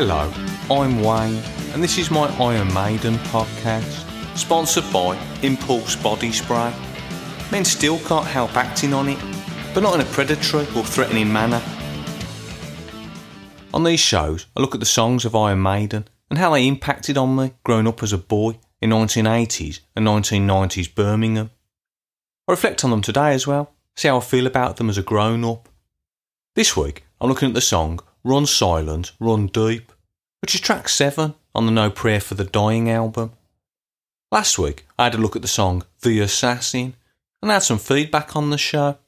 [0.00, 0.32] Hello,
[0.70, 1.42] I'm Wayne,
[1.72, 4.06] and this is my Iron Maiden podcast,
[4.38, 6.72] sponsored by Impulse Body Spray.
[7.50, 9.18] Men still can't help acting on it,
[9.74, 11.60] but not in a predatory or threatening manner.
[13.74, 17.18] On these shows, I look at the songs of Iron Maiden and how they impacted
[17.18, 21.50] on me growing up as a boy in 1980s and 1990s Birmingham.
[22.46, 25.02] I reflect on them today as well, see how I feel about them as a
[25.02, 25.68] grown up.
[26.54, 29.92] This week, I'm looking at the song Run Silent, Run Deep,
[30.42, 33.32] which is track 7 on the No Prayer for the Dying album.
[34.30, 36.94] Last week, I had a look at the song The Assassin
[37.40, 38.98] and I had some feedback on the show.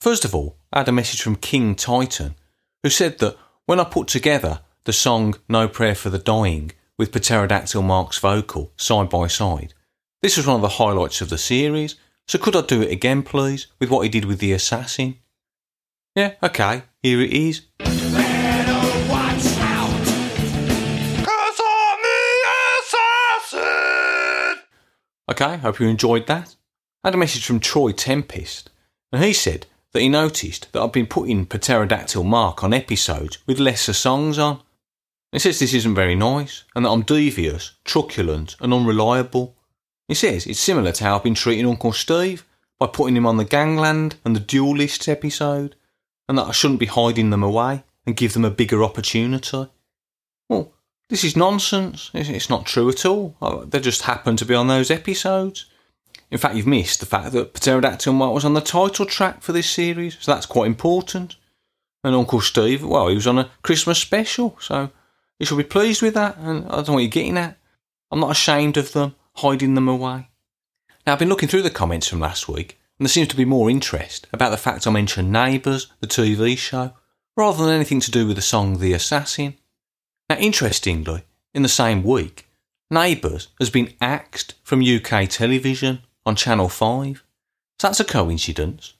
[0.00, 2.34] First of all, I had a message from King Titan,
[2.82, 7.12] who said that when I put together the song No Prayer for the Dying with
[7.12, 9.74] Pterodactyl Mark's vocal side by side,
[10.22, 13.22] this was one of the highlights of the series, so could I do it again,
[13.22, 15.18] please, with what he did with The Assassin?
[16.18, 17.62] Yeah, okay, here it is.
[25.30, 26.56] Okay, hope you enjoyed that.
[27.04, 28.68] I had a message from Troy Tempest,
[29.12, 33.60] and he said that he noticed that I've been putting Pterodactyl Mark on episodes with
[33.60, 34.60] lesser songs on.
[35.30, 39.54] He says this isn't very nice, and that I'm devious, truculent, and unreliable.
[40.08, 42.44] He says it's similar to how I've been treating Uncle Steve
[42.80, 45.76] by putting him on the Gangland and the Duelists episode,
[46.28, 49.66] and that I shouldn't be hiding them away and give them a bigger opportunity.
[50.48, 50.72] Well,
[51.08, 52.10] this is nonsense.
[52.12, 53.34] It's not true at all.
[53.66, 55.66] They just happen to be on those episodes.
[56.30, 59.52] In fact, you've missed the fact that Pterodactyl Mark was on the title track for
[59.52, 61.36] this series, so that's quite important.
[62.04, 64.90] And Uncle Steve, well, he was on a Christmas special, so
[65.38, 66.36] you should be pleased with that.
[66.36, 67.56] And I don't know what you're getting at.
[68.10, 70.28] I'm not ashamed of them, hiding them away.
[71.06, 73.44] Now, I've been looking through the comments from last week, and there seems to be
[73.44, 76.92] more interest about the fact I mentioned Neighbours, the TV show,
[77.36, 79.54] rather than anything to do with the song The Assassin.
[80.28, 81.22] Now, interestingly,
[81.54, 82.48] in the same week,
[82.90, 87.24] Neighbours has been axed from UK television on Channel 5.
[87.78, 88.94] So that's a coincidence.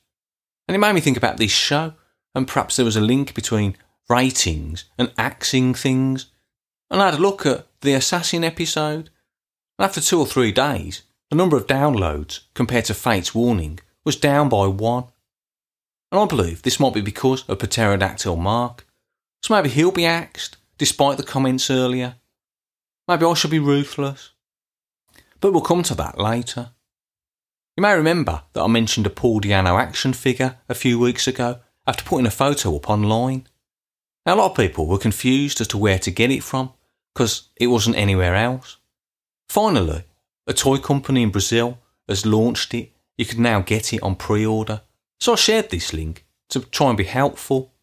[0.68, 1.94] And it made me think about this show,
[2.34, 3.76] and perhaps there was a link between
[4.08, 6.26] ratings and axing things.
[6.88, 9.10] And I had a look at the Assassin episode,
[9.78, 14.16] and after two or three days, the number of downloads compared to Fate's Warning was
[14.16, 15.04] down by one.
[16.10, 18.86] And I believe this might be because of Pterodactyl Mark.
[19.42, 22.14] So maybe he'll be axed, despite the comments earlier.
[23.06, 24.30] Maybe I should be ruthless.
[25.40, 26.70] But we'll come to that later.
[27.76, 31.58] You may remember that I mentioned a Paul Di'Anno action figure a few weeks ago
[31.86, 33.46] after putting a photo up online.
[34.24, 36.72] Now, a lot of people were confused as to where to get it from
[37.12, 38.78] because it wasn't anywhere else.
[39.50, 40.04] Finally,
[40.46, 42.90] a toy company in Brazil has launched it.
[43.18, 44.80] You can now get it on pre order.
[45.20, 47.74] So I shared this link to try and be helpful.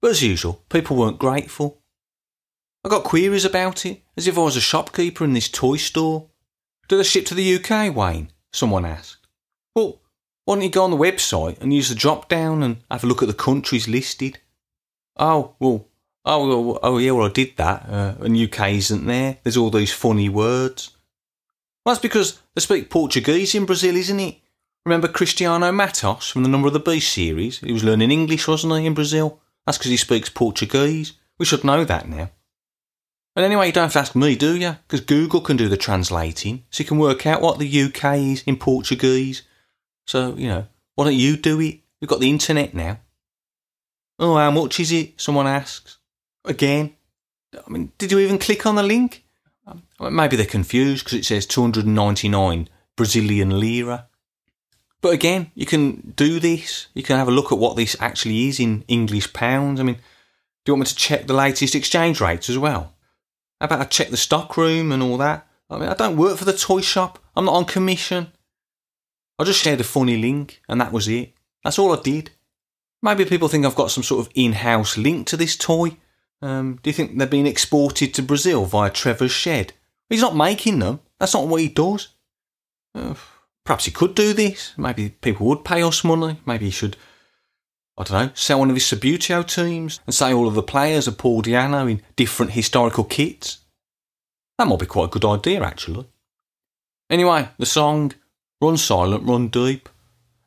[0.00, 1.82] But as usual, people weren't grateful.
[2.82, 6.28] I got queries about it, as if I was a shopkeeper in this toy store.
[6.88, 8.30] Do they ship to the UK, Wayne?
[8.52, 9.26] Someone asked.
[9.76, 10.00] Well,
[10.46, 13.06] why don't you go on the website and use the drop down and have a
[13.06, 14.38] look at the countries listed?
[15.18, 15.86] Oh, well,
[16.24, 19.36] oh, oh yeah, well, I did that, uh, and UK isn't there.
[19.42, 20.90] There's all these funny words.
[21.84, 24.39] Well, that's because they speak Portuguese in Brazil, isn't it?
[24.86, 27.58] Remember Cristiano Matos from the Number of the Beast series?
[27.58, 29.38] He was learning English, wasn't he, in Brazil?
[29.66, 31.12] That's because he speaks Portuguese.
[31.38, 32.30] We should know that now.
[33.36, 34.76] And anyway, you don't have to ask me, do you?
[34.88, 38.42] Because Google can do the translating, so you can work out what the UK is
[38.42, 39.42] in Portuguese.
[40.06, 41.80] So, you know, why don't you do it?
[42.00, 42.98] We've got the internet now.
[44.18, 45.20] Oh, how much is it?
[45.20, 45.98] Someone asks.
[46.44, 46.94] Again.
[47.54, 49.24] I mean, did you even click on the link?
[49.66, 54.08] Um, maybe they're confused because it says 299 Brazilian lira.
[55.00, 56.88] But again, you can do this.
[56.94, 59.80] You can have a look at what this actually is in English pounds.
[59.80, 59.96] I mean,
[60.64, 62.94] do you want me to check the latest exchange rates as well?
[63.60, 65.46] How about I check the stock room and all that?
[65.70, 67.18] I mean, I don't work for the toy shop.
[67.34, 68.32] I'm not on commission.
[69.38, 71.32] I just shared a funny link and that was it.
[71.64, 72.30] That's all I did.
[73.02, 75.96] Maybe people think I've got some sort of in house link to this toy.
[76.42, 79.72] Um, do you think they're being exported to Brazil via Trevor's shed?
[80.10, 81.00] He's not making them.
[81.18, 82.08] That's not what he does.
[83.70, 84.74] Perhaps he could do this.
[84.76, 86.40] Maybe people would pay us money.
[86.44, 86.96] Maybe he should
[87.96, 91.06] I don't know, sell one of his Subbuteo teams and say all of the players
[91.06, 93.58] are Paul Di'Anno in different historical kits.
[94.58, 96.08] That might be quite a good idea, actually.
[97.08, 98.12] Anyway, the song,
[98.60, 99.88] Run Silent, Run Deep,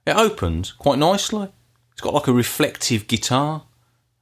[0.05, 1.47] it opens quite nicely.
[1.93, 3.63] It's got like a reflective guitar,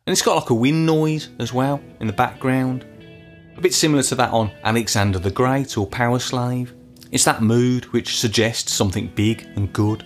[0.06, 2.86] and it's got like a wind noise as well in the background.
[3.57, 6.75] A bit similar to that on Alexander the Great or Powerslave.
[7.11, 10.05] It's that mood which suggests something big and good.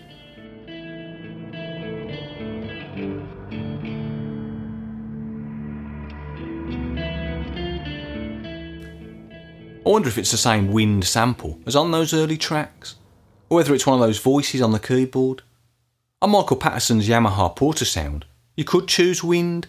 [9.85, 12.95] I wonder if it's the same wind sample as on those early tracks,
[13.49, 15.43] or whether it's one of those voices on the keyboard.
[16.23, 18.23] On Michael Patterson's Yamaha PortaSound,
[18.57, 19.67] you could choose wind,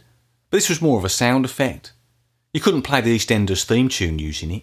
[0.48, 1.92] but this was more of a sound effect.
[2.54, 4.62] You couldn't play the EastEnders theme tune using it.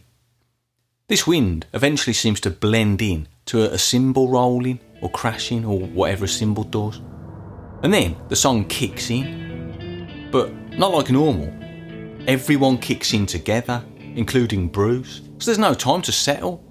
[1.10, 6.24] This wind eventually seems to blend in to a, cymbal rolling or crashing or whatever
[6.24, 7.02] a cymbal does.
[7.84, 10.30] And then the song kicks in.
[10.32, 11.54] But not like normal.
[12.26, 16.64] Everyone kicks in together, including Bruce, so there's no time to settle.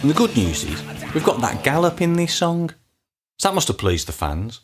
[0.00, 0.80] And the good news is,
[1.12, 2.70] we've got that gallop in this song.
[3.38, 4.60] So that must have pleased the fans.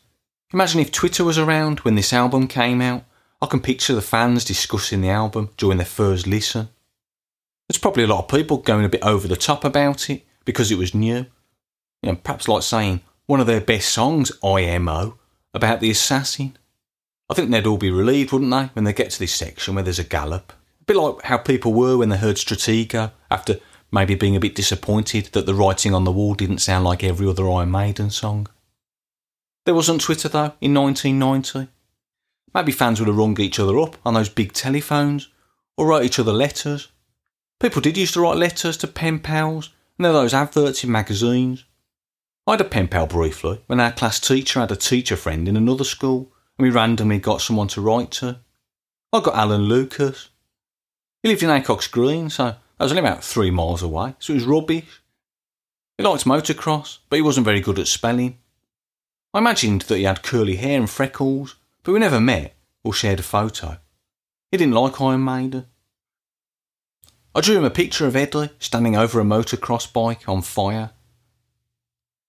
[0.51, 3.03] Imagine if Twitter was around when this album came out.
[3.39, 6.69] I can picture the fans discussing the album during their first listen.
[7.67, 10.71] There's probably a lot of people going a bit over the top about it because
[10.71, 11.27] it was new.
[12.01, 15.19] You know, perhaps like saying one of their best songs, IMO,
[15.53, 16.57] about the assassin.
[17.29, 19.83] I think they'd all be relieved, wouldn't they, when they get to this section where
[19.83, 20.51] there's a gallop.
[20.81, 23.59] A bit like how people were when they heard Stratego after
[23.91, 27.27] maybe being a bit disappointed that the writing on the wall didn't sound like every
[27.27, 28.47] other Iron Maiden song.
[29.69, 31.71] There wasn't Twitter though in 1990.
[32.55, 35.29] Maybe fans would have rung each other up on those big telephones
[35.77, 36.87] or wrote each other letters.
[37.59, 40.91] People did used to write letters to pen pals, and there were those adverts in
[40.91, 41.65] magazines.
[42.47, 45.55] I had a pen pal briefly when our class teacher had a teacher friend in
[45.55, 48.39] another school, and we randomly got someone to write to.
[49.13, 50.29] I got Alan Lucas.
[51.21, 54.37] He lived in Acocks Green, so that was only about three miles away, so it
[54.37, 55.03] was rubbish.
[55.95, 58.39] He liked motocross, but he wasn't very good at spelling.
[59.33, 63.19] I imagined that he had curly hair and freckles, but we never met or shared
[63.19, 63.77] a photo.
[64.51, 65.67] He didn't like Iron Maiden.
[67.35, 70.91] I drew him a picture of Eddie standing over a motocross bike on fire.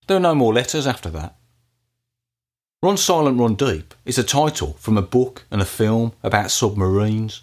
[0.06, 1.36] There were no more letters after that.
[2.82, 7.42] Run Silent, Run Deep is a title from a book and a film about submarines.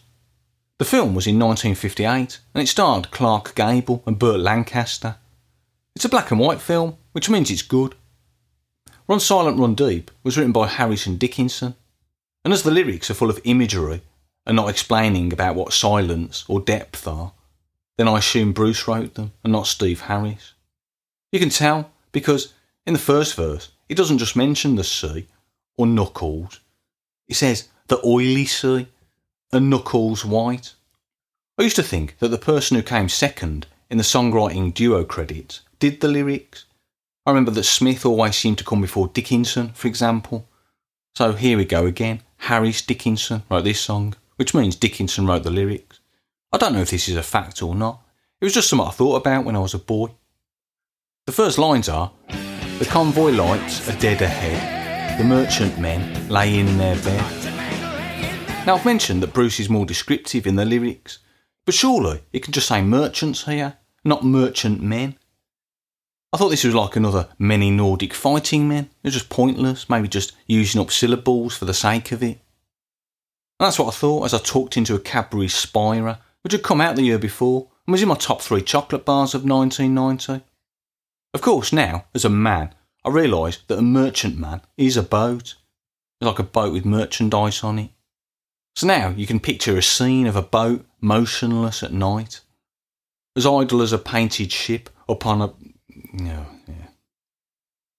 [0.77, 5.15] The film was in 1958 and it starred Clark Gable and Burt Lancaster.
[5.95, 7.95] It's a black and white film, which means it's good.
[9.07, 11.75] Run Silent, Run Deep was written by Harrison Dickinson,
[12.43, 14.01] and as the lyrics are full of imagery
[14.45, 17.31] and not explaining about what silence or depth are,
[17.97, 20.53] then I assume Bruce wrote them and not Steve Harris.
[21.31, 22.53] You can tell because
[22.85, 25.27] in the first verse it doesn't just mention the sea
[25.77, 26.59] or knuckles,
[27.29, 28.87] it says the oily sea
[29.53, 30.73] and knuckles white.
[31.57, 35.61] I used to think that the person who came second in the songwriting duo credits
[35.79, 36.65] did the lyrics
[37.27, 40.47] I remember that Smith always seemed to come before Dickinson, for example.
[41.13, 42.21] So here we go again.
[42.37, 45.99] Harris Dickinson wrote this song, which means Dickinson wrote the lyrics.
[46.53, 48.01] I don't know if this is a fact or not.
[48.39, 50.11] It was just something I thought about when I was a boy.
[51.25, 52.13] The first lines are
[52.79, 55.19] The convoy lights are dead ahead.
[55.19, 58.65] The merchant men lay in their bed.
[58.65, 61.19] Now, I've mentioned that Bruce is more descriptive in the lyrics,
[61.65, 65.17] but surely it can just say merchants here, not merchant men.
[66.33, 68.89] I thought this was like another many Nordic fighting men.
[69.01, 72.39] It was just pointless, maybe just using up syllables for the sake of it.
[73.59, 76.81] And that's what I thought as I talked into a Cadbury Spira, which had come
[76.81, 80.43] out the year before and was in my top three chocolate bars of 1990.
[81.33, 85.55] Of course, now, as a man, I realise that a merchantman is a boat.
[86.19, 87.91] It's like a boat with merchandise on it.
[88.75, 92.41] So now you can picture a scene of a boat motionless at night,
[93.35, 95.53] as idle as a painted ship upon a
[96.13, 96.87] no, yeah.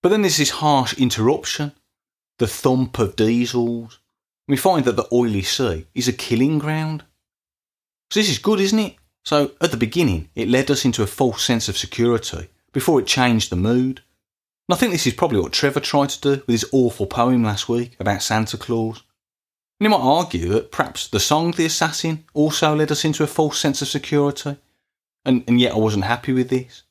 [0.03, 1.73] But then there's this harsh interruption,
[2.39, 4.01] the thump of diesels.
[4.47, 7.05] We find that the oily sea is a killing ground.
[8.11, 8.97] So this is good, isn't it?
[9.25, 13.07] So at the beginning, it led us into a false sense of security before it
[13.07, 14.03] changed the mood.
[14.69, 17.43] And I think this is probably what Trevor tried to do with his awful poem
[17.43, 19.03] last week about Santa Claus.
[19.81, 23.29] And you might argue that perhaps the song The Assassin also led us into a
[23.29, 24.57] false sense of security,
[25.25, 26.85] and, and yet I wasn't happy with this.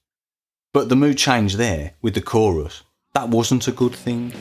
[0.74, 2.84] But the mood changed there with the chorus,
[3.14, 4.32] that wasn't a good thing.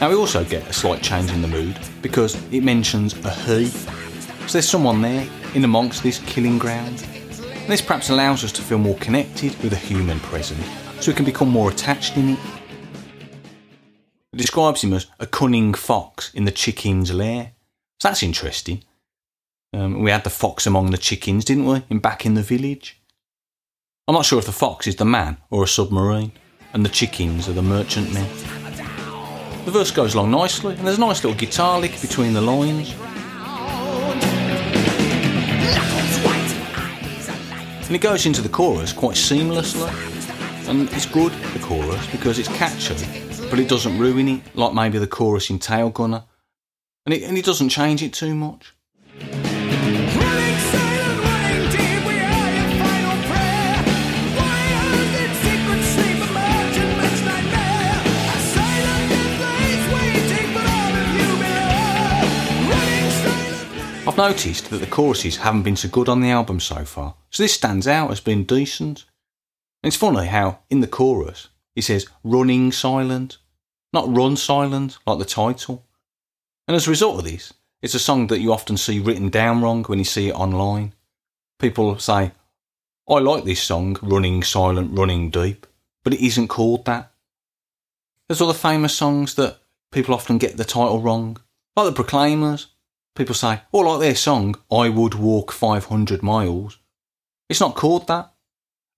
[0.00, 3.66] Now we also get a slight change in the mood because it mentions a he.
[3.66, 7.04] So there's someone there in amongst this killing ground.
[7.42, 10.62] And this perhaps allows us to feel more connected with a human present
[11.00, 12.38] so we can become more attached in it.
[14.32, 17.54] It describes him as a cunning fox in the chicken's lair.
[18.00, 18.84] So that's interesting.
[19.72, 22.97] Um, we had the fox among the chickens, didn't we, in back in the village?
[24.08, 26.32] I'm not sure if the fox is the man or a submarine,
[26.72, 28.26] and the chickens are the merchantmen.
[29.66, 32.94] The verse goes along nicely, and there's a nice little guitar lick between the lines.
[37.86, 39.90] And it goes into the chorus quite seamlessly.
[40.70, 42.94] And it's good, the chorus, because it's catchy,
[43.50, 46.24] but it doesn't ruin it, like maybe the chorus in Tailgunner.
[47.04, 48.74] And it, and it doesn't change it too much.
[64.18, 67.54] Noticed that the choruses haven't been so good on the album so far, so this
[67.54, 69.04] stands out as being decent.
[69.80, 73.38] And it's funny how, in the chorus, he says running silent,
[73.92, 75.86] not run silent, like the title.
[76.66, 79.62] And as a result of this, it's a song that you often see written down
[79.62, 80.94] wrong when you see it online.
[81.60, 82.32] People say,
[83.08, 85.64] I like this song, Running Silent, Running Deep,
[86.02, 87.12] but it isn't called that.
[88.26, 89.58] There's other famous songs that
[89.92, 91.36] people often get the title wrong,
[91.76, 92.66] like the Proclaimers.
[93.18, 96.78] People say, oh, like their song, I Would Walk 500 Miles.
[97.48, 98.32] It's not called that.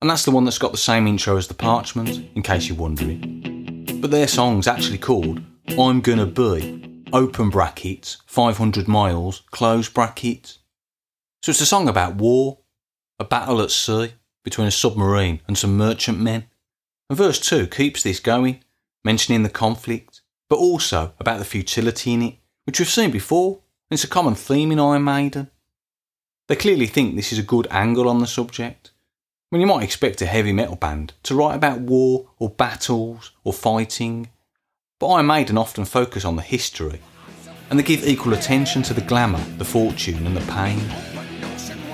[0.02, 2.76] And that's the one that's got the same intro as the Parchment, in case you're
[2.76, 3.86] wondering.
[3.98, 10.58] But their song's actually called I'm Gonna Be, open brackets, 500 miles, close brackets.
[11.42, 12.58] So it's a song about war,
[13.18, 14.12] a battle at sea
[14.44, 16.44] between a submarine and some merchantmen.
[17.08, 18.62] And verse 2 keeps this going,
[19.02, 22.34] mentioning the conflict, but also about the futility in it,
[22.66, 23.60] which we've seen before,
[23.90, 25.50] it's a common theme in Iron Maiden.
[26.46, 28.92] They clearly think this is a good angle on the subject.
[29.48, 33.52] When you might expect a heavy metal band to write about war or battles or
[33.52, 34.30] fighting,
[35.00, 37.00] but Iron Maiden often focus on the history,
[37.68, 40.78] and they give equal attention to the glamour, the fortune, and the pain.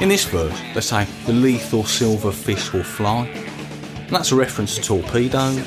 [0.03, 4.75] In this verse, they say the lethal silver fish will fly, and that's a reference
[4.75, 5.67] to torpedoes,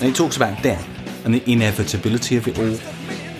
[0.00, 0.88] and it talks about death
[1.26, 2.93] and the inevitability of it all,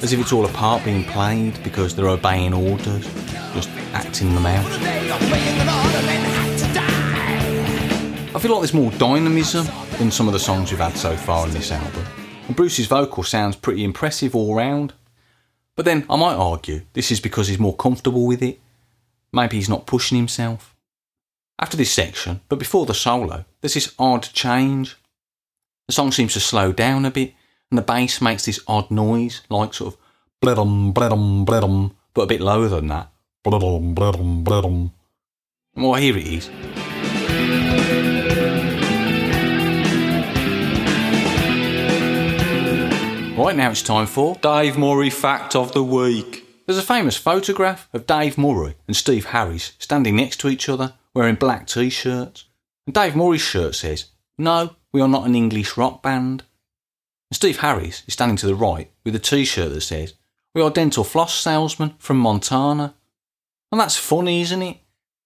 [0.04, 3.06] as if it's all a part being played because they're obeying orders,
[3.54, 4.66] just acting them out.
[8.34, 9.66] I feel like there's more dynamism
[10.00, 12.04] in some of the songs we've had so far on this album.
[12.46, 14.92] And Bruce's vocal sounds pretty impressive all round.
[15.74, 18.60] But then I might argue this is because he's more comfortable with it.
[19.32, 20.76] Maybe he's not pushing himself.
[21.58, 24.96] After this section, but before the solo, there's this odd change.
[25.88, 27.32] The song seems to slow down a bit,
[27.74, 30.00] and the bass makes this odd noise, like sort of
[30.40, 33.10] bledum, bledum, bledum, but a bit lower than that.
[33.42, 34.92] Bledum, bledum, bledum.
[35.74, 36.48] Well, here it is.
[43.36, 46.46] Right now it's time for Dave Murray Fact of the Week.
[46.68, 50.94] There's a famous photograph of Dave Murray and Steve Harris standing next to each other
[51.12, 52.44] wearing black t shirts.
[52.86, 56.44] And Dave Murray's shirt says, No, we are not an English rock band.
[57.34, 60.14] Steve Harris is standing to the right with a t shirt that says,
[60.54, 62.94] We are dental floss salesmen from Montana.
[63.72, 64.78] And that's funny, isn't it?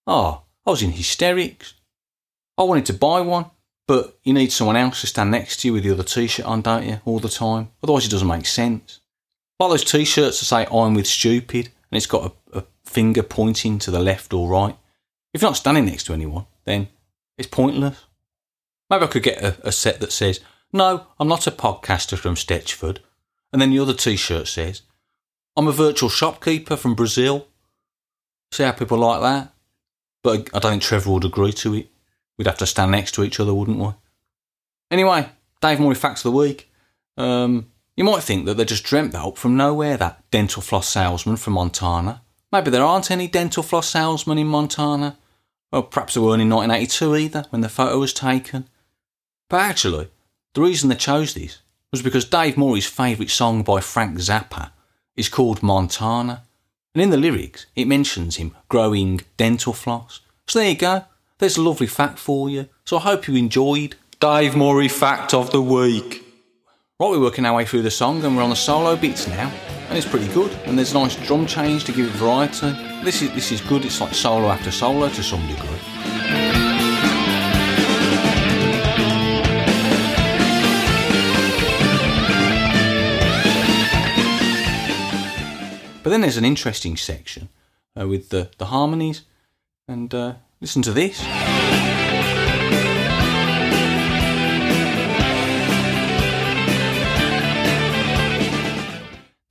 [0.06, 1.74] Oh, I was in hysterics.
[2.56, 3.46] I wanted to buy one,
[3.86, 6.62] but you need someone else to stand next to you with the other t-shirt on,
[6.62, 7.70] don't you, all the time?
[7.82, 9.00] Otherwise it doesn't make sense.
[9.60, 13.78] Like those t-shirts that say I'm with stupid and it's got a, a finger pointing
[13.80, 14.76] to the left or right.
[15.34, 16.88] If you're not standing next to anyone, then
[17.36, 18.04] it's pointless.
[18.88, 20.40] Maybe I could get a, a set that says,
[20.72, 22.98] No, I'm not a podcaster from Stetchford.
[23.52, 24.82] And then the other t shirt says,
[25.56, 27.48] I'm a virtual shopkeeper from Brazil.
[28.52, 29.52] See how people like that?
[30.22, 31.88] But I don't think Trevor would agree to it.
[32.36, 33.92] We'd have to stand next to each other, wouldn't we?
[34.90, 35.28] Anyway,
[35.60, 36.70] Dave Murray Facts of the Week.
[37.16, 40.88] Um, you might think that they just dreamt that up from nowhere, that dental floss
[40.88, 42.22] salesman from Montana.
[42.52, 45.18] Maybe there aren't any dental floss salesmen in Montana.
[45.72, 48.68] Well, perhaps there weren't in 1982 either, when the photo was taken.
[49.50, 50.08] But actually,
[50.58, 51.58] the reason they chose this
[51.92, 54.72] was because Dave Murray's favourite song by Frank Zappa
[55.14, 56.42] is called Montana.
[56.96, 60.20] And in the lyrics, it mentions him growing dental floss.
[60.48, 61.04] So there you go.
[61.38, 62.68] There's a lovely fact for you.
[62.84, 66.24] So I hope you enjoyed Dave Murray Fact of the Week.
[66.98, 69.52] Right, we're working our way through the song and we're on the solo bits now.
[69.90, 70.50] And it's pretty good.
[70.64, 72.72] And there's a nice drum change to give it variety.
[73.04, 73.84] This is this is good.
[73.84, 75.87] It's like solo after solo to some degree.
[86.08, 87.50] But then there's an interesting section
[87.94, 89.26] uh, with the, the harmonies.
[89.86, 91.22] And uh, listen to this.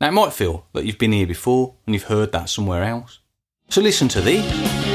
[0.02, 3.20] Now, it might feel that you've been here before and you've heard that somewhere else.
[3.70, 4.87] So listen to these.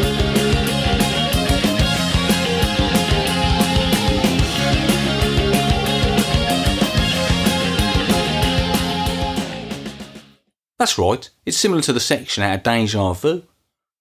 [10.82, 13.42] That's right, it's similar to the section out of Deja Vu.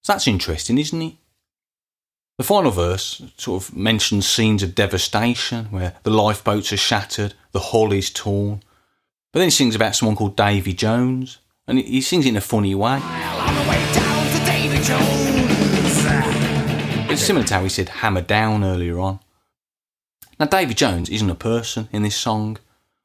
[0.01, 1.13] So that's interesting, isn't it?
[2.39, 7.59] The final verse sort of mentions scenes of devastation where the lifeboats are shattered, the
[7.59, 8.63] hull is torn,
[9.31, 12.41] But then he sings about someone called Davy Jones, and he- sings it in a
[12.41, 12.93] funny way.
[12.97, 16.01] On the way down to Davy Jones.
[17.11, 19.19] It's similar to how he said hammer down earlier on.
[20.39, 22.57] Now, Davy Jones isn't a person in this song.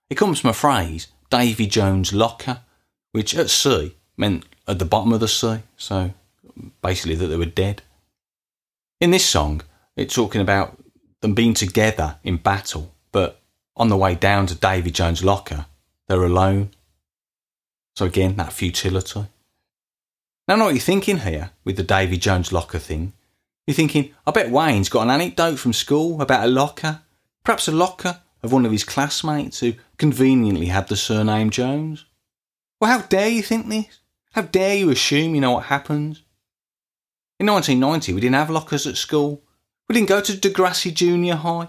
[0.08, 2.60] It comes from a phrase, Davy Jones' locker,
[3.16, 6.12] which at sea meant at the bottom of the sea, so
[6.82, 7.80] basically that they were dead.
[9.00, 9.62] In this song,
[9.96, 10.76] it's talking about
[11.22, 13.40] them being together in battle, but
[13.74, 15.64] on the way down to Davy Jones' locker,
[16.06, 16.72] they're alone.
[17.94, 19.28] So again, that futility.
[20.46, 23.14] Now, I know what you're thinking here with the Davy Jones locker thing.
[23.66, 27.00] You're thinking, I bet Wayne's got an anecdote from school about a locker.
[27.44, 32.04] Perhaps a locker of one of his classmates who conveniently had the surname Jones.
[32.80, 34.00] Well, how dare you think this?
[34.32, 36.22] How dare you assume you know what happens?
[37.40, 39.42] In 1990, we didn't have lockers at school.
[39.88, 41.68] We didn't go to Degrassi Junior High.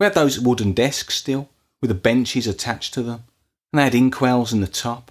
[0.00, 1.48] We had those wooden desks still,
[1.82, 3.24] with the benches attached to them,
[3.72, 5.10] and they had inkwells in the top.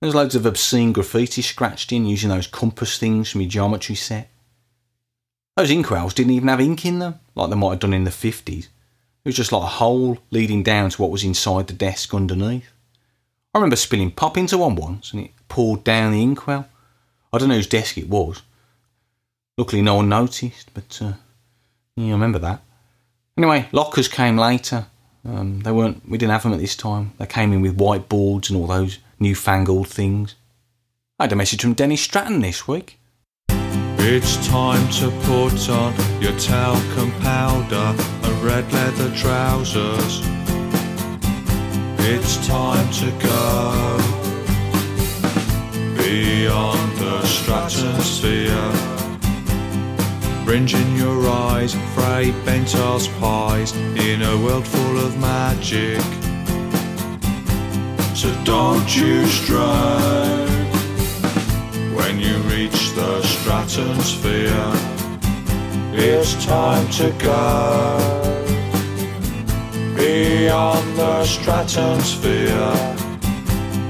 [0.00, 3.94] There was loads of obscene graffiti scratched in using those compass things from your geometry
[3.94, 4.28] set.
[5.56, 8.10] Those inkwells didn't even have ink in them, like they might have done in the
[8.10, 8.64] 50s.
[8.66, 8.68] It
[9.24, 12.70] was just like a hole leading down to what was inside the desk underneath.
[13.56, 16.68] I remember spilling pop into one once and it poured down the inkwell.
[17.32, 18.42] I don't know whose desk it was.
[19.56, 21.14] Luckily, no one noticed, but uh,
[21.96, 22.60] yeah, I remember that.
[23.34, 24.88] Anyway, lockers came later.
[25.24, 26.06] Um, they weren't.
[26.06, 27.12] We didn't have them at this time.
[27.16, 30.34] They came in with whiteboards and all those newfangled things.
[31.18, 32.98] I had a message from Dennis Stratton this week.
[33.48, 40.45] It's time to put on your talcum powder and red leather trousers.
[42.08, 43.98] It's time to go
[45.96, 48.70] beyond the stratosphere.
[50.44, 56.00] Fringe in your eyes, Fray Bentos pies in a world full of magic.
[58.14, 60.46] So don't you stray
[61.96, 64.72] when you reach the stratosphere.
[65.92, 68.35] It's time to go
[70.06, 72.72] Beyond the stratosphere,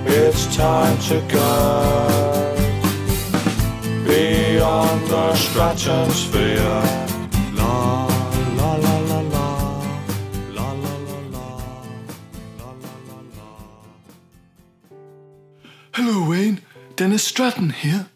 [0.06, 2.56] it's time to go.
[4.06, 6.80] Beyond the stratosphere,
[7.52, 8.06] la
[8.56, 9.48] la la la la,
[10.54, 11.48] la la la la,
[12.56, 13.50] la la la la.
[15.92, 16.62] Hello, Wayne.
[16.96, 18.06] Dennis Stratton here.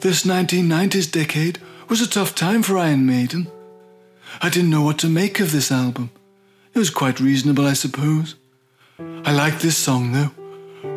[0.00, 3.46] This 1990s decade was a tough time for Iron Maiden.
[4.42, 6.10] I didn't know what to make of this album.
[6.74, 8.36] It was quite reasonable, I suppose.
[8.98, 10.30] I like this song, though.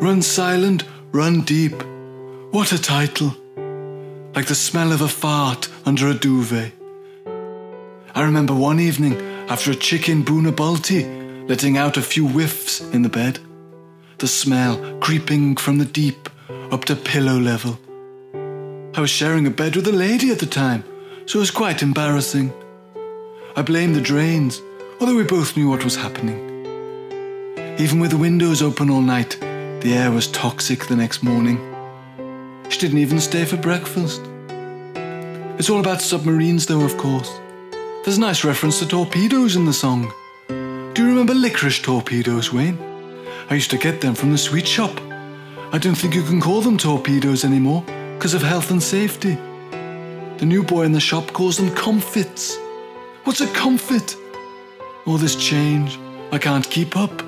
[0.00, 1.74] Run Silent, Run Deep.
[2.50, 3.36] What a title.
[4.34, 6.72] Like the smell of a fart under a duvet.
[8.14, 13.08] I remember one evening after a chicken Bunabalti letting out a few whiffs in the
[13.08, 13.38] bed
[14.18, 16.30] the smell creeping from the deep
[16.70, 17.78] up to pillow level.
[18.94, 20.84] I was sharing a bed with a lady at the time,
[21.26, 22.50] so it was quite embarrassing.
[23.56, 24.62] I blame the drains,
[24.98, 26.38] although we both knew what was happening.
[27.78, 31.58] Even with the windows open all night, the air was toxic the next morning.
[32.68, 34.22] She didn't even stay for breakfast.
[35.58, 37.30] It's all about submarines, though, of course.
[38.04, 40.12] There's a nice reference to torpedoes in the song.
[40.48, 42.78] Do you remember licorice torpedoes, Wayne?
[43.50, 44.98] I used to get them from the sweet shop.
[45.72, 47.84] I don't think you can call them torpedoes anymore
[48.16, 49.34] because of health and safety.
[50.38, 52.56] The new boy in the shop calls them comfits.
[53.24, 54.16] What's a comfit?
[55.06, 55.98] All this change,
[56.32, 57.22] I can't keep up.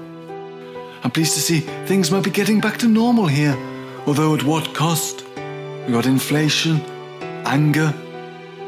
[1.05, 3.57] I'm pleased to see things might be getting back to normal here,
[4.05, 5.25] although at what cost?
[5.87, 6.81] We got inflation,
[7.47, 7.95] anger,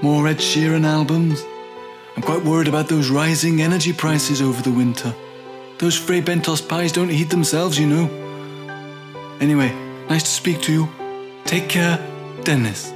[0.01, 1.43] more Ed Sheeran albums.
[2.17, 5.13] I'm quite worried about those rising energy prices over the winter.
[5.79, 8.09] Those Fray Bentos pies don't heat themselves, you know.
[9.41, 9.73] Anyway,
[10.09, 10.89] nice to speak to you.
[11.47, 11.99] Take care,
[12.45, 12.93] Dennis.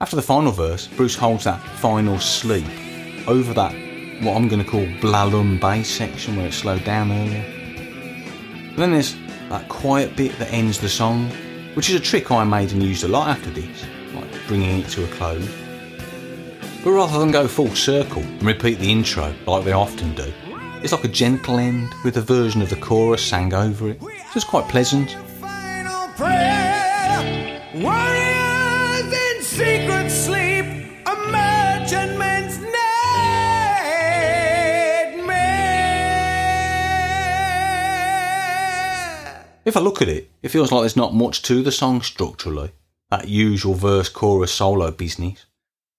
[0.00, 2.66] After the final verse, Bruce holds that final sleep
[3.26, 3.74] over that,
[4.22, 7.44] what I'm going to call Blalum bass section where it slowed down earlier.
[8.76, 9.16] Then there's
[9.48, 11.30] that quiet bit that ends the song,
[11.74, 14.88] which is a trick I made and used a lot after this, like bringing it
[14.90, 15.48] to a close.
[16.82, 20.32] But rather than go full circle and repeat the intro like they often do,
[20.82, 24.00] it's like a gentle end with a version of the chorus sang over it.
[24.00, 25.16] So it's quite pleasant.
[39.64, 42.72] If I look at it, it feels like there's not much to the song structurally,
[43.10, 45.46] that usual verse chorus solo business.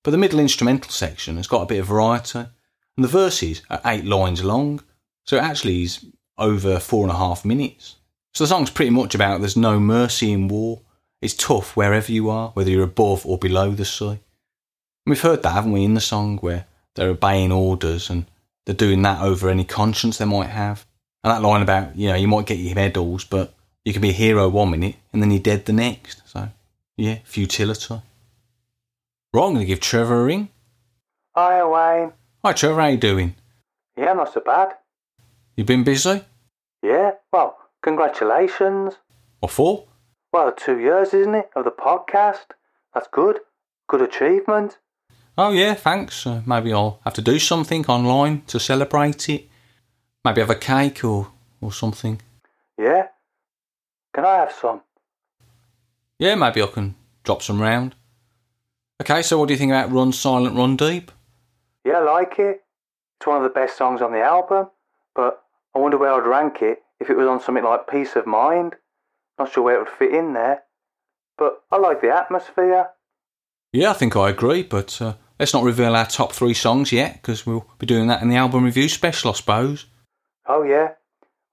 [0.03, 3.81] But the middle instrumental section has got a bit of variety, and the verses are
[3.85, 4.81] eight lines long,
[5.25, 6.05] so it actually is
[6.37, 7.95] over four and a half minutes.
[8.35, 10.81] So the song's pretty much about there's no mercy in war.
[11.21, 14.09] It's tough wherever you are, whether you're above or below the sea.
[14.09, 14.19] And
[15.07, 18.25] we've heard that, haven't we, in the song where they're obeying orders and
[18.65, 20.85] they're doing that over any conscience they might have.
[21.23, 23.54] And that line about, you know, you might get your medals, but
[23.85, 26.27] you can be a hero one minute and then you're dead the next.
[26.27, 26.49] So,
[26.97, 27.93] yeah, futility.
[29.33, 30.49] Right, I'm going to give Trevor a ring.
[31.35, 32.13] Hi, Wayne.
[32.43, 33.35] Hi, Trevor, how you doing?
[33.95, 34.69] Yeah, not so bad.
[35.55, 36.23] You been busy?
[36.81, 38.95] Yeah, well, congratulations.
[39.39, 39.85] What for?
[40.33, 42.51] Well, two years, isn't it, of the podcast?
[42.93, 43.39] That's good.
[43.87, 44.79] Good achievement.
[45.37, 46.25] Oh, yeah, thanks.
[46.25, 49.49] Uh, maybe I'll have to do something online to celebrate it.
[50.23, 51.27] Maybe have a cake or,
[51.61, 52.21] or something.
[52.77, 53.07] Yeah?
[54.15, 54.81] Can I have some?
[56.19, 57.95] Yeah, maybe I can drop some round.
[59.01, 61.11] Okay, so what do you think about Run Silent, Run Deep?
[61.83, 62.63] Yeah, I like it.
[63.19, 64.69] It's one of the best songs on the album,
[65.13, 65.43] but
[65.75, 68.75] I wonder where I'd rank it if it was on something like Piece of Mind.
[69.37, 70.63] Not sure where it would fit in there.
[71.37, 72.87] But I like the atmosphere.
[73.73, 77.15] Yeah, I think I agree, but uh, let's not reveal our top three songs yet,
[77.15, 79.87] because we'll be doing that in the album review special, I suppose.
[80.45, 80.93] Oh, yeah.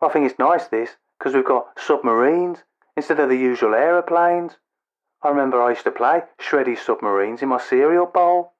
[0.00, 0.90] Well, I think it's nice, this,
[1.22, 2.58] because we've got submarines
[2.96, 4.56] instead of the usual aeroplanes.
[5.22, 8.54] I remember I used to play Shreddy submarines in my cereal bowl.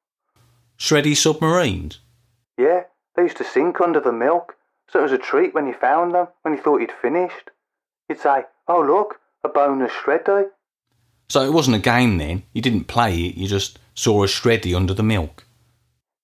[0.79, 1.99] Shreddy Submarines?
[2.57, 2.85] Yeah,
[3.17, 4.55] they used to sink under the milk,
[4.89, 7.51] so it was a treat when you found them, when you thought you'd finished.
[8.09, 10.47] You'd say, oh look, a bonus Shreddy.
[11.31, 14.77] So it wasn't a game then, you didn't play it, you just saw a Shreddy
[14.77, 15.45] under the milk.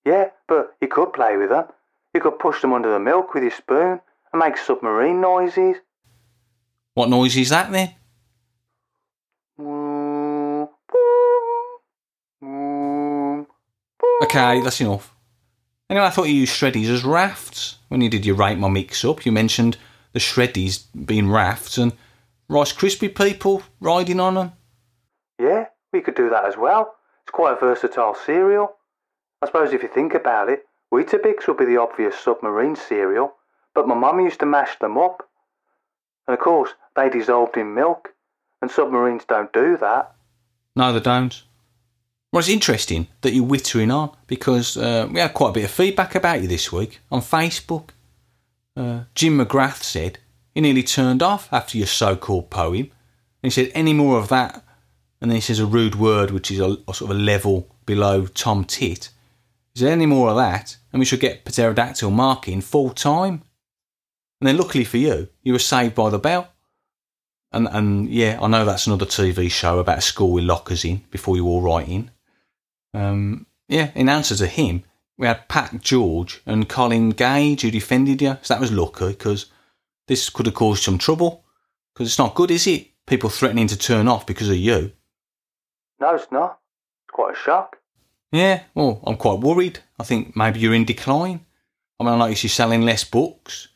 [0.05, 1.65] Yeah, but you could play with them.
[2.13, 3.99] You could push them under the milk with your spoon
[4.31, 5.75] and make submarine noises.
[6.93, 7.95] What noise is that then?
[14.23, 15.15] Okay, that's enough.
[15.89, 17.77] Anyway, I thought you used shreddies as rafts.
[17.87, 19.77] When you did your Rate My Mix Up, you mentioned
[20.13, 21.93] the shreddies being rafts and
[22.47, 24.51] Rice Krispie people riding on them.
[25.39, 26.95] Yeah, we could do that as well.
[27.23, 28.75] It's quite a versatile cereal.
[29.41, 33.33] I suppose if you think about it, Weetabix would be the obvious submarine cereal,
[33.73, 35.28] but my mum used to mash them up.
[36.29, 38.13] And of course, they dissolved in milk,
[38.61, 40.13] and submarines don't do that.
[40.75, 41.41] No, they don't.
[42.31, 45.71] Well, it's interesting that you're wittering on because uh, we had quite a bit of
[45.71, 47.89] feedback about you this week on Facebook.
[48.77, 50.19] Uh, Jim McGrath said
[50.53, 52.91] he nearly turned off after your so called poem.
[53.41, 54.63] And he said, any more of that?
[55.19, 57.67] And then he says a rude word, which is a, a sort of a level
[57.87, 59.09] below Tom Tit.
[59.73, 60.77] Is there any more of that?
[60.93, 63.41] And we should get pterodactyl marking full time.
[64.39, 66.49] And then, luckily for you, you were saved by the bell.
[67.51, 71.03] And and yeah, I know that's another TV show about a school with lockers in
[71.09, 72.11] before you all write in.
[72.93, 74.83] Um, yeah, in answer to him,
[75.17, 78.37] we had Pat George and Colin Gage who defended you.
[78.41, 79.47] So that was lucky because
[80.07, 81.43] this could have caused some trouble.
[81.93, 82.87] Because it's not good, is it?
[83.05, 84.91] People threatening to turn off because of you.
[85.99, 86.59] No, it's not.
[87.05, 87.77] It's quite a shock.
[88.31, 89.79] Yeah, well, I'm quite worried.
[89.99, 91.45] I think maybe you're in decline.
[91.99, 93.67] I mean, I notice you're selling less books.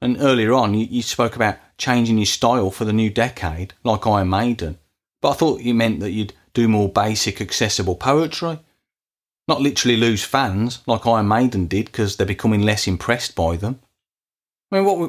[0.00, 4.06] And earlier on, you, you spoke about changing your style for the new decade, like
[4.06, 4.78] Iron Maiden.
[5.20, 8.60] But I thought you meant that you'd do more basic, accessible poetry.
[9.48, 13.80] Not literally lose fans, like Iron Maiden did, because they're becoming less impressed by them.
[14.70, 15.08] I mean, what we,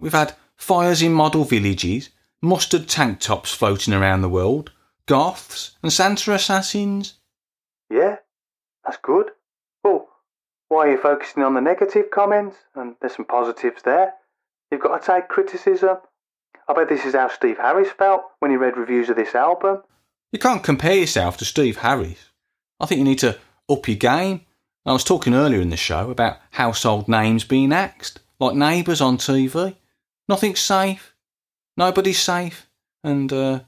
[0.00, 2.10] we've had fires in model villages,
[2.40, 4.72] mustard tank tops floating around the world,
[5.06, 7.14] goths, and Santa assassins.
[7.90, 8.16] Yeah,
[8.84, 9.30] that's good.
[10.68, 12.56] Why are you focusing on the negative comments?
[12.74, 14.14] And there's some positives there.
[14.70, 15.96] You've got to take criticism.
[16.68, 19.82] I bet this is how Steve Harris felt when he read reviews of this album.
[20.32, 22.30] You can't compare yourself to Steve Harris.
[22.80, 23.38] I think you need to
[23.70, 24.42] up your game.
[24.84, 29.18] I was talking earlier in the show about household names being axed, like neighbours on
[29.18, 29.76] TV.
[30.28, 31.14] Nothing's safe.
[31.76, 32.68] Nobody's safe.
[33.02, 33.60] And uh,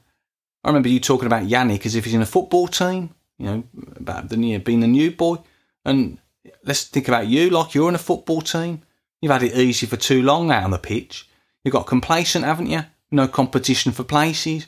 [0.63, 3.63] I remember you talking about Yannick as if he's in a football team, you know,
[3.95, 5.37] about the, you know, being the new boy.
[5.85, 6.19] And
[6.63, 8.81] let's think about you like you're in a football team.
[9.21, 11.27] You've had it easy for too long out on the pitch.
[11.63, 12.83] You've got complacent, haven't you?
[13.11, 14.67] No competition for places.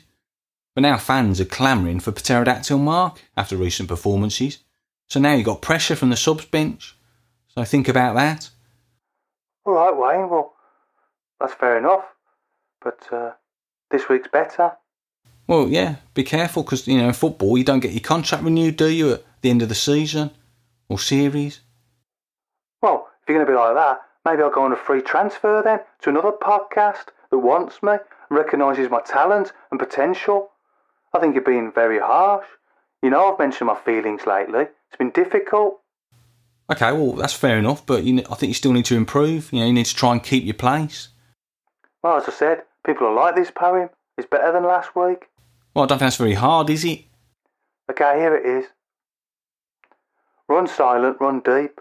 [0.74, 4.58] But now fans are clamouring for pterodactyl mark after recent performances.
[5.08, 6.96] So now you've got pressure from the subs bench.
[7.48, 8.50] So think about that.
[9.64, 10.28] All right, Wayne.
[10.28, 10.54] Well,
[11.38, 12.04] that's fair enough.
[12.82, 13.32] But uh,
[13.90, 14.72] this week's better.
[15.46, 18.76] Well, yeah, be careful because, you know, in football, you don't get your contract renewed,
[18.76, 20.30] do you, at the end of the season
[20.92, 21.60] or series?
[22.82, 25.62] Well, if you're going to be like that, maybe I'll go on a free transfer
[25.64, 27.94] then to another podcast that wants me
[28.30, 30.50] recognises my talent and potential.
[31.14, 32.46] I think you're being very harsh.
[33.02, 34.62] You know, I've mentioned my feelings lately.
[34.62, 35.80] It's been difficult.
[36.70, 39.52] Okay, well, that's fair enough, but you, I think you still need to improve.
[39.52, 41.08] You know, you need to try and keep your place.
[42.02, 43.90] Well, as I said, people will like this poem.
[44.16, 45.28] It's better than last week.
[45.74, 47.04] Well, I don't think that's very hard, is it?
[47.90, 48.66] Okay, here it is.
[50.52, 51.80] Run silent, run deep.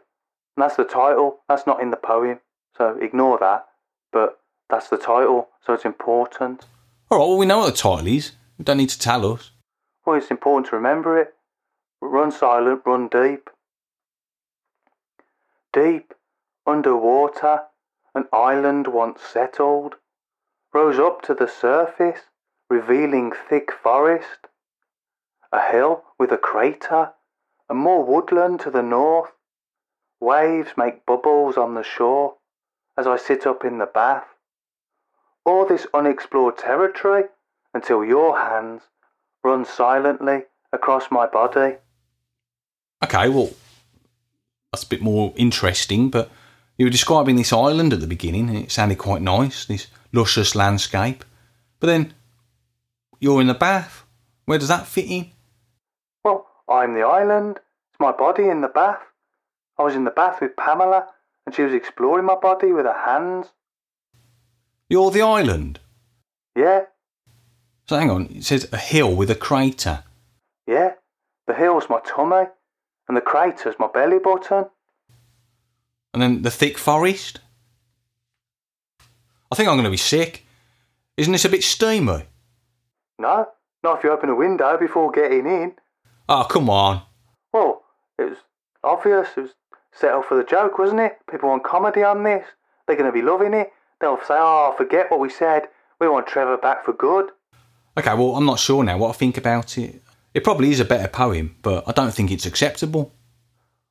[0.55, 1.39] And that's the title.
[1.49, 2.39] That's not in the poem,
[2.77, 3.65] so ignore that.
[4.13, 6.65] But that's the title, so it's important.
[7.09, 8.31] All right, well, we know what the title is.
[8.57, 9.51] You don't need to tell us.
[10.05, 11.33] Well, it's important to remember it.
[11.99, 13.49] Run silent, run deep.
[15.73, 16.13] Deep,
[16.65, 17.63] underwater,
[18.15, 19.95] an island once settled,
[20.73, 22.21] rose up to the surface,
[22.69, 24.47] revealing thick forest,
[25.51, 27.11] a hill with a crater,
[27.71, 29.31] and more woodland to the north.
[30.19, 32.35] Waves make bubbles on the shore
[32.97, 34.25] as I sit up in the bath.
[35.45, 37.23] All this unexplored territory
[37.73, 38.81] until your hands
[39.41, 41.77] run silently across my body.
[43.05, 43.51] Okay, well,
[44.73, 46.29] that's a bit more interesting, but
[46.77, 50.55] you were describing this island at the beginning, and it sounded quite nice, this luscious
[50.55, 51.23] landscape.
[51.79, 52.13] But then
[53.21, 54.05] you're in the bath.
[54.43, 55.31] Where does that fit in?
[56.71, 57.57] I'm the island.
[57.91, 59.01] It's my body in the bath.
[59.77, 61.07] I was in the bath with Pamela,
[61.45, 63.47] and she was exploring my body with her hands.
[64.89, 65.79] You're the island.
[66.55, 66.81] Yeah,
[67.87, 70.03] So hang on, it says a hill with a crater.
[70.67, 70.93] yeah.
[71.47, 72.45] The hill's my tummy,
[73.07, 74.65] and the crater's my belly button.
[76.13, 77.39] And then the thick forest.
[79.51, 80.45] I think I'm going to be sick.
[81.17, 82.23] Isn't this a bit steamy?
[83.19, 83.47] No,
[83.83, 85.73] not if you open a window before getting in.
[86.33, 87.01] Oh, come on.
[87.51, 87.83] Well,
[88.17, 88.37] it was
[88.85, 89.27] obvious.
[89.35, 89.49] It was
[89.91, 91.17] set up for the joke, wasn't it?
[91.29, 92.45] People want comedy on this.
[92.87, 93.73] They're going to be loving it.
[93.99, 95.63] They'll say, oh, forget what we said.
[95.99, 97.31] We want Trevor back for good.
[97.97, 100.01] Okay, well, I'm not sure now what I think about it.
[100.33, 103.13] It probably is a better poem, but I don't think it's acceptable.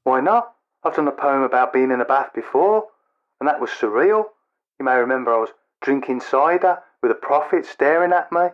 [0.04, 0.54] Why not?
[0.82, 2.86] I've done a poem about being in a bath before,
[3.38, 4.24] and that was surreal.
[4.78, 5.50] You may remember I was
[5.82, 8.48] drinking cider with a prophet staring at me.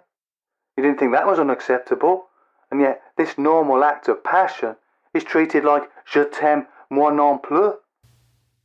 [0.76, 2.24] You didn't think that was unacceptable,
[2.76, 4.76] and yet this normal act of passion
[5.14, 7.74] is treated like Je t'aime moi non plus.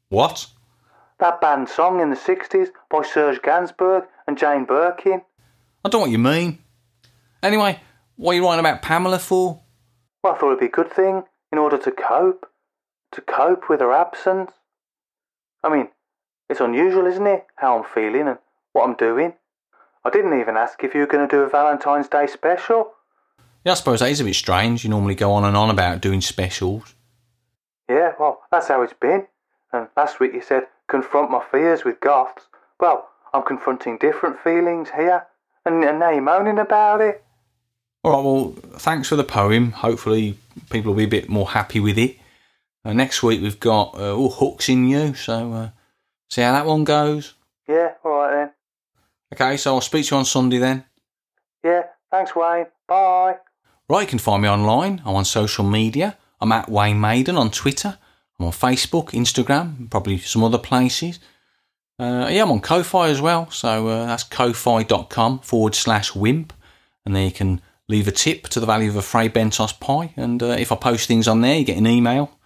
[0.10, 0.48] What?
[1.20, 5.22] That banned song in the 60s by Serge Gainsbourg and Jane Birkin.
[5.86, 6.60] I don't know what you mean.
[7.42, 7.80] Anyway,
[8.18, 9.62] what are you writing about Pamela for?
[10.24, 12.48] Well, I thought it'd be a good thing in order to cope.
[13.14, 14.52] To cope with her absence.
[15.64, 15.88] I mean,
[16.50, 18.40] it's unusual, isn't it, how I'm feeling and
[18.74, 19.34] what I'm doing?
[20.04, 22.92] I didn't even ask if you were going to do a Valentine's Day special.
[23.64, 24.84] Yeah, I suppose that is a bit strange.
[24.84, 26.96] You normally go on and on about doing specials.
[27.90, 29.28] Yeah, well, that's how it's been.
[29.72, 32.48] And last week you said, confront my fears with goths.
[32.80, 35.28] Well, I'm confronting different feelings here.
[35.66, 37.24] And, and now you're moaning about it.
[38.04, 39.72] All right, well, thanks for the poem.
[39.74, 40.38] Hopefully,
[40.72, 42.18] people will be a bit more happy with it.
[42.84, 45.70] Uh, next week, we've got uh, all hooks in you, so uh,
[46.32, 47.36] see how that one goes.
[47.70, 48.52] Yeah, alright then.
[49.34, 50.84] Okay, so I'll speak to you on Sunday then.
[51.64, 52.66] Yeah, thanks, Wayne.
[52.88, 53.36] Bye.
[53.92, 55.02] Right, you can find me online.
[55.06, 56.18] I'm on social media.
[56.40, 57.98] I'm at Wayne Maiden on Twitter.
[58.40, 61.20] I'm on Facebook, Instagram, probably some other places.
[62.00, 63.52] Uh, yeah, I'm on Ko-Fi as well.
[63.52, 66.54] So uh, that's ko-fi.com forward slash wimp.
[67.06, 70.14] And there you can leave a tip to the value of a Fray Bentos pie.
[70.16, 72.40] And uh, if I post things on there, you get an email.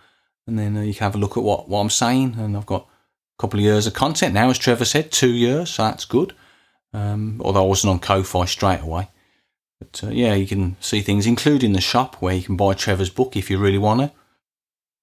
[0.48, 2.38] And then uh, you can have a look at what, what I'm saying.
[2.40, 2.88] And I've got
[3.38, 5.70] a couple of years of content now, as Trevor said, two years.
[5.70, 6.34] So that's good.
[6.92, 9.10] Um, although I wasn't on Ko-Fi straight away.
[9.80, 13.10] But uh, yeah, you can see things, including the shop where you can buy Trevor's
[13.10, 14.12] book if you really want to.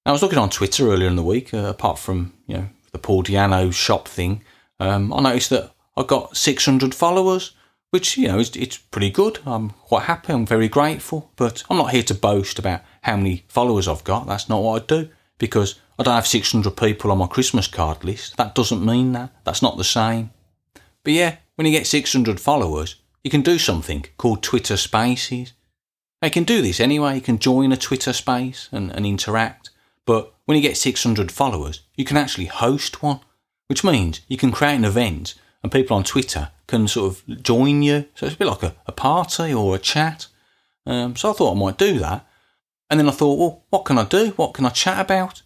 [0.05, 2.99] I was looking on Twitter earlier in the week, uh, apart from you know the
[2.99, 4.43] Paul Di'Anno shop thing.
[4.79, 7.55] Um, I noticed that I got 600 followers,
[7.91, 9.39] which you know is it's pretty good.
[9.45, 10.33] I'm quite happy.
[10.33, 11.31] I'm very grateful.
[11.35, 14.27] But I'm not here to boast about how many followers I've got.
[14.27, 18.03] That's not what I do because I don't have 600 people on my Christmas card
[18.03, 18.37] list.
[18.37, 19.31] That doesn't mean that.
[19.43, 20.31] That's not the same.
[21.03, 25.53] But yeah, when you get 600 followers, you can do something called Twitter Spaces.
[26.21, 27.15] You can do this anyway.
[27.15, 29.69] You can join a Twitter space and, and interact.
[30.05, 33.21] But when you get 600 followers, you can actually host one,
[33.67, 37.81] which means you can create an event and people on Twitter can sort of join
[37.81, 38.05] you.
[38.15, 40.27] So it's a bit like a, a party or a chat.
[40.85, 42.27] Um, so I thought I might do that.
[42.89, 44.29] And then I thought, well, what can I do?
[44.35, 45.41] What can I chat about?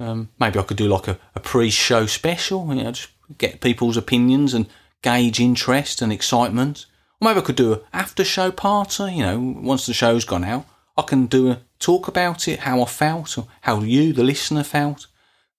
[0.00, 3.96] Um, maybe I could do like a, a pre-show special, you know, just get people's
[3.96, 4.66] opinions and
[5.02, 6.86] gauge interest and excitement.
[7.24, 10.66] Maybe I could do an after-show party, you know, once the show's gone out.
[10.96, 14.62] I can do a talk about it, how I felt, or how you, the listener,
[14.62, 15.06] felt.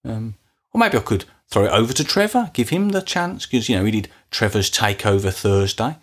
[0.03, 0.35] Um,
[0.71, 3.77] or maybe I could throw it over to Trevor, give him the chance, because, you
[3.77, 5.97] know, he did Trevor's Takeover Thursday,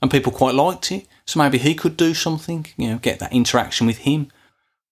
[0.00, 1.06] and people quite liked it.
[1.26, 4.30] So maybe he could do something, you know, get that interaction with him,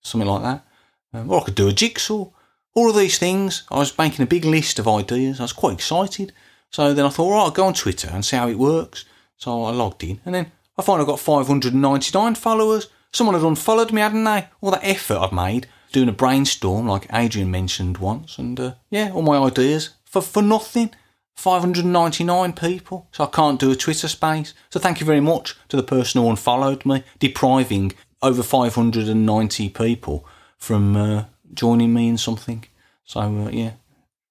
[0.02, 0.66] something like that.
[1.14, 2.28] Um, or I could do a jigsaw.
[2.74, 5.38] All of these things, I was making a big list of ideas.
[5.38, 6.33] I was quite excited.
[6.70, 9.04] So then I thought, right, I'll go on Twitter and see how it works.
[9.38, 12.88] So I logged in, and then I find I got 599 followers.
[13.12, 14.48] Someone had unfollowed me, hadn't they?
[14.61, 19.11] All that effort I've made doing a brainstorm, like Adrian mentioned once, and uh, yeah,
[19.12, 20.90] all my ideas for for nothing.
[21.37, 24.55] 599 people, so I can't do a Twitter space.
[24.70, 30.27] So thank you very much to the person who unfollowed me, depriving over 590 people
[30.57, 31.24] from uh,
[31.55, 32.64] joining me in something.
[33.05, 33.74] So uh, yeah,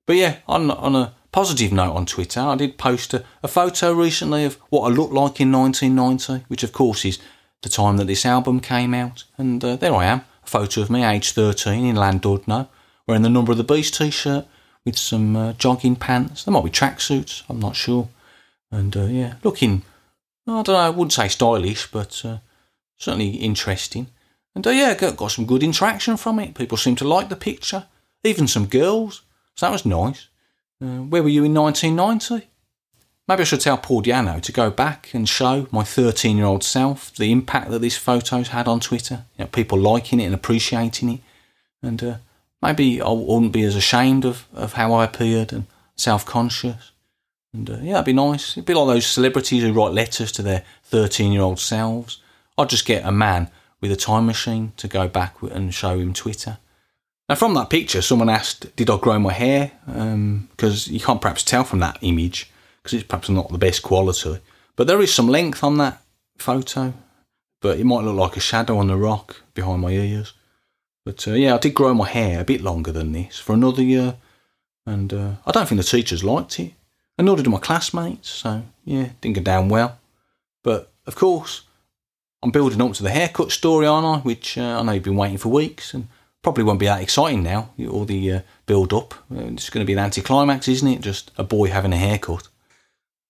[0.06, 3.93] but yeah, on on a positive note on Twitter, I did post a, a photo
[3.93, 7.19] recently of what I looked like in 1990, which of course is
[7.62, 10.89] the time that this album came out, and uh, there I am, a photo of
[10.89, 12.69] me, age 13, in Llandudno,
[13.06, 14.47] wearing the Number of the Beast t-shirt
[14.84, 16.43] with some uh, jogging pants.
[16.43, 18.10] There might be tracksuits, I'm not sure.
[18.71, 19.84] And uh, yeah, looking,
[20.47, 22.38] I don't know, I wouldn't say stylish, but uh,
[22.97, 24.08] certainly interesting.
[24.56, 26.56] And uh, yeah, got, got some good interaction from it.
[26.56, 27.86] People seem to like the picture,
[28.23, 29.21] even some girls.
[29.54, 30.30] So that was nice.
[30.81, 32.47] Uh, where were you in 1990?
[33.27, 36.63] Maybe I should tell Paul Di'Anno to go back and show my 13 year old
[36.63, 39.25] self the impact that these photos had on Twitter.
[39.37, 41.19] You know, people liking it and appreciating it.
[41.81, 42.15] And uh,
[42.61, 45.65] maybe I wouldn't be as ashamed of, of how I appeared and
[45.97, 46.91] self conscious.
[47.53, 48.53] And uh, yeah, that'd be nice.
[48.53, 52.21] It'd be like those celebrities who write letters to their 13 year old selves.
[52.57, 53.49] I'd just get a man
[53.81, 56.59] with a time machine to go back and show him Twitter.
[57.29, 59.71] Now, from that picture, someone asked, Did I grow my hair?
[59.85, 62.49] Because you can't perhaps tell from that image,
[62.81, 64.39] because it's perhaps not the best quality.
[64.77, 66.01] But there is some length on that
[66.37, 66.93] photo,
[67.61, 70.33] but it might look like a shadow on the rock behind my ears.
[71.03, 73.81] But uh, yeah, I did grow my hair a bit longer than this for another
[73.81, 74.15] year,
[74.85, 76.73] and uh, I don't think the teachers liked it,
[77.17, 78.29] and nor did my classmates.
[78.29, 79.99] So yeah, didn't go down well.
[80.63, 81.63] But of course,
[82.41, 84.19] I'm building up to the haircut story, aren't I?
[84.19, 86.07] Which uh, I know you've been waiting for weeks, and
[86.43, 87.69] probably won't be that exciting now.
[87.89, 91.02] All the uh, build up, it's going to be an anticlimax, isn't it?
[91.02, 92.47] Just a boy having a haircut.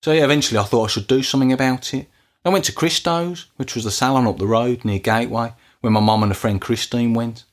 [0.03, 2.07] So yeah, eventually I thought I should do something about it.
[2.45, 5.99] I went to Christo's, which was the salon up the road near Gateway, where my
[5.99, 7.43] mum and a friend Christine went.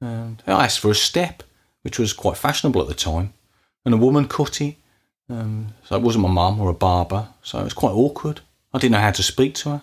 [0.00, 1.42] And I asked for a step,
[1.82, 3.32] which was quite fashionable at the time,
[3.84, 4.76] and a woman cut it.
[5.28, 8.40] Um, so it wasn't my mum or a barber, so it was quite awkward.
[8.72, 9.82] I didn't know how to speak to her.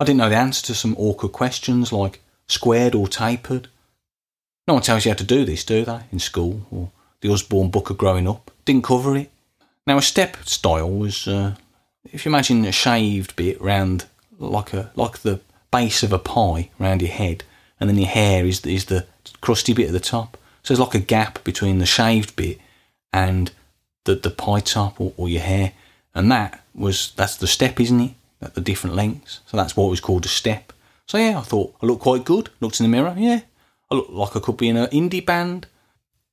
[0.00, 3.68] I didn't know the answer to some awkward questions like squared or tapered.
[4.66, 7.70] No one tells you how to do this, do they, in school or the Usborne
[7.70, 8.50] Book of Growing Up?
[8.64, 9.30] Didn't cover it.
[9.86, 11.56] Now, a step style was, uh,
[12.04, 14.06] if you imagine a shaved bit round
[14.38, 17.44] like a like the base of a pie round your head,
[17.80, 19.06] and then your hair is is the
[19.40, 20.36] crusty bit at the top.
[20.62, 22.58] So there's like a gap between the shaved bit
[23.12, 23.50] and
[24.04, 25.72] the the pie top or, or your hair,
[26.14, 28.12] and that was that's the step, isn't it?
[28.40, 29.40] At the different lengths.
[29.46, 30.72] So that's what was called a step.
[31.06, 32.50] So yeah, I thought I looked quite good.
[32.60, 33.40] Looked in the mirror, yeah,
[33.92, 35.66] I looked like I could be in an indie band.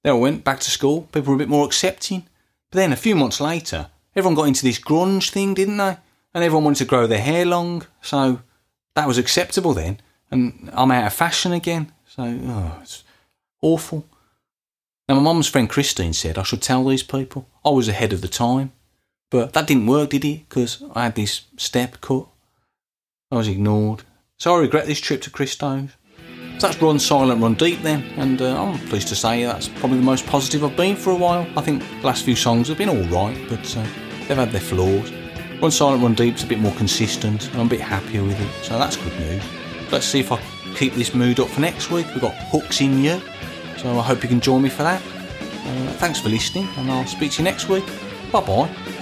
[0.03, 1.03] Then I went back to school.
[1.11, 2.25] People were a bit more accepting.
[2.71, 5.97] But then a few months later, everyone got into this grunge thing, didn't they?
[6.33, 7.85] And everyone wanted to grow their hair long.
[8.01, 8.39] So
[8.95, 9.99] that was acceptable then.
[10.31, 11.91] And I'm out of fashion again.
[12.07, 13.03] So oh, it's
[13.61, 14.05] awful.
[15.09, 18.21] Now, my mum's friend Christine said I should tell these people I was ahead of
[18.21, 18.71] the time.
[19.29, 20.47] But that didn't work, did it?
[20.47, 22.27] Because I had this step cut.
[23.31, 24.03] I was ignored.
[24.37, 25.89] So I regret this trip to Christo's.
[26.59, 29.99] So that's Run Silent, Run Deep then, and uh, I'm pleased to say that's probably
[29.99, 31.47] the most positive I've been for a while.
[31.55, 33.83] I think the last few songs have been alright, but uh,
[34.27, 35.09] they've had their flaws.
[35.61, 38.65] Run Silent, Run Deep's a bit more consistent, and I'm a bit happier with it,
[38.65, 39.41] so that's good news.
[39.89, 40.41] Let's see if I
[40.75, 42.07] keep this mood up for next week.
[42.07, 43.21] We've got Hooks in You,
[43.77, 45.01] so I hope you can join me for that.
[45.01, 47.85] Uh, thanks for listening, and I'll speak to you next week.
[48.33, 48.98] Bye bye.